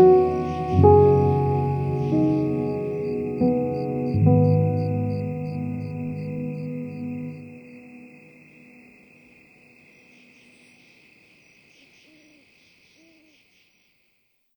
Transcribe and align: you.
you. 0.00 0.29